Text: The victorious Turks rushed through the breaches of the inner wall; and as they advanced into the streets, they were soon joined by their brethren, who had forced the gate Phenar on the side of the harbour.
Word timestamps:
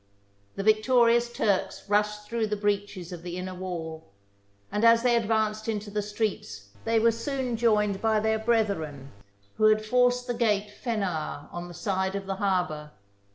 The 0.55 0.63
victorious 0.63 1.31
Turks 1.31 1.87
rushed 1.87 2.25
through 2.25 2.47
the 2.47 2.55
breaches 2.57 3.11
of 3.11 3.21
the 3.21 3.37
inner 3.37 3.53
wall; 3.53 4.07
and 4.71 4.83
as 4.83 5.03
they 5.03 5.15
advanced 5.15 5.67
into 5.69 5.91
the 5.91 6.01
streets, 6.01 6.69
they 6.85 6.99
were 6.99 7.11
soon 7.11 7.55
joined 7.55 8.01
by 8.01 8.19
their 8.19 8.39
brethren, 8.39 9.11
who 9.57 9.65
had 9.65 9.85
forced 9.85 10.25
the 10.25 10.33
gate 10.33 10.71
Phenar 10.71 11.47
on 11.51 11.67
the 11.67 11.75
side 11.75 12.15
of 12.15 12.25
the 12.25 12.37
harbour. 12.37 12.93